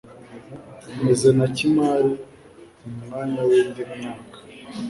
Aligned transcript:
bmeze 0.93 1.29
na 1.37 1.47
kimari 1.55 2.11
mu 2.81 2.91
mwanya 3.03 3.41
w'indi 3.47 3.81
myaka 3.93 4.37